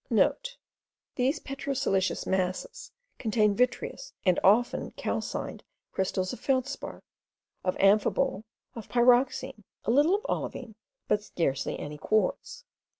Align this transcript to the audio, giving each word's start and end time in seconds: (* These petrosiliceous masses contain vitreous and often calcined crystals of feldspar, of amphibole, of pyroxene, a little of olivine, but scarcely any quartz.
(* 0.57 1.15
These 1.15 1.39
petrosiliceous 1.41 2.25
masses 2.25 2.91
contain 3.19 3.53
vitreous 3.55 4.13
and 4.25 4.39
often 4.43 4.89
calcined 4.97 5.63
crystals 5.91 6.33
of 6.33 6.39
feldspar, 6.39 7.03
of 7.63 7.75
amphibole, 7.77 8.43
of 8.73 8.89
pyroxene, 8.89 9.63
a 9.85 9.91
little 9.91 10.15
of 10.15 10.25
olivine, 10.27 10.73
but 11.07 11.21
scarcely 11.21 11.77
any 11.79 11.99
quartz. 11.99 12.65